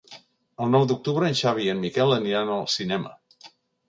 [0.63, 3.13] El nou d'octubre en Xavi i en Miquel aniran al cinema.